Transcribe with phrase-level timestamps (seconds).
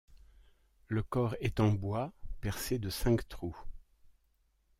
[0.87, 3.55] Le corps est en bois percé de cinq trous.